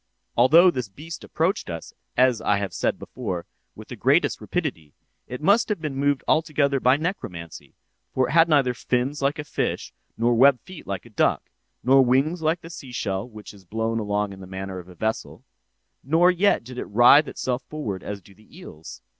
"'Although 0.35 0.71
this 0.71 0.89
beast 0.89 1.23
approached 1.23 1.69
us, 1.69 1.93
as 2.17 2.41
I 2.41 2.57
have 2.57 2.71
before 2.97 3.43
said, 3.43 3.73
with 3.75 3.89
the 3.89 3.95
greatest 3.95 4.41
rapidity, 4.41 4.95
it 5.27 5.43
must 5.43 5.69
have 5.69 5.79
been 5.79 5.95
moved 5.95 6.23
altogether 6.27 6.79
by 6.79 6.97
necromancy—for 6.97 8.27
it 8.27 8.31
had 8.31 8.49
neither 8.49 8.73
fins 8.73 9.21
like 9.21 9.37
a 9.37 9.43
fish 9.43 9.93
nor 10.17 10.33
web 10.33 10.59
feet 10.61 10.87
like 10.87 11.05
a 11.05 11.11
duck, 11.11 11.51
nor 11.83 12.03
wings 12.03 12.41
like 12.41 12.61
the 12.61 12.71
seashell 12.71 13.29
which 13.29 13.53
is 13.53 13.63
blown 13.63 13.99
along 13.99 14.33
in 14.33 14.39
the 14.39 14.47
manner 14.47 14.79
of 14.79 14.87
a 14.87 14.95
vessel; 14.95 15.43
nor 16.03 16.31
yet 16.31 16.63
did 16.63 16.79
it 16.79 16.85
writhe 16.89 17.27
itself 17.27 17.61
forward 17.69 18.01
as 18.01 18.21
do 18.21 18.33
the 18.33 18.57
eels. 18.57 19.03